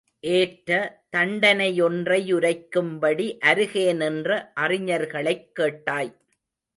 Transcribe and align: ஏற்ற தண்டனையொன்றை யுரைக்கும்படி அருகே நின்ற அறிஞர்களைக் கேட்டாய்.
ஏற்ற 0.19 0.69
தண்டனையொன்றை 1.17 2.19
யுரைக்கும்படி 2.33 3.37
அருகே 3.39 3.93
நின்ற 3.93 4.51
அறிஞர்களைக் 4.59 5.51
கேட்டாய். 5.51 6.11